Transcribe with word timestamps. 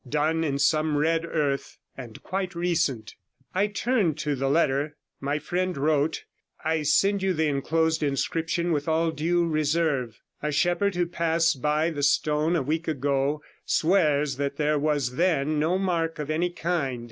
Done 0.09 0.43
in 0.43 0.57
some 0.57 0.97
red 0.97 1.25
earth, 1.27 1.77
and 1.95 2.23
quite 2.23 2.55
recent. 2.55 3.13
I 3.53 3.67
turned 3.67 4.17
to 4.17 4.33
the 4.33 4.49
letter. 4.49 4.95
My 5.19 5.37
friend 5.37 5.77
wrote: 5.77 6.23
'I 6.65 6.81
send 6.81 7.21
you 7.21 7.33
the 7.33 7.45
enclosed 7.45 8.01
inscription 8.01 8.71
with 8.71 8.87
all 8.87 9.11
due 9.11 9.47
reserve. 9.47 10.19
A 10.41 10.51
shepherd 10.51 10.95
who 10.95 11.05
passed 11.05 11.61
by 11.61 11.91
the 11.91 12.01
stone 12.01 12.55
a 12.55 12.63
week 12.63 12.87
ago 12.87 13.43
swears 13.63 14.37
that 14.37 14.55
there 14.57 14.79
was 14.79 15.17
then 15.17 15.59
no 15.59 15.77
mark 15.77 16.17
of 16.17 16.31
any 16.31 16.49
kind. 16.49 16.99